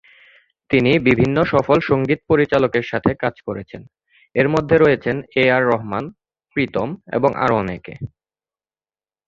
তিনি 0.69 0.91
বিভিন্ন 0.99 1.37
সফল 1.43 1.77
সঙ্গীত 1.81 2.19
পরিচালকের 2.27 2.85
সাথে 2.87 3.11
কাজ 3.15 3.35
করেছেন 3.41 3.81
এর 4.35 4.47
মধ্যে 4.49 4.75
রয়েছেন 4.77 5.15
এ 5.35 5.45
আর 5.51 5.63
রহমান, 5.65 6.03
প্রীতম 6.55 6.89
এবং 7.13 7.29
আরো 7.35 7.55
অনেকে। 7.57 7.93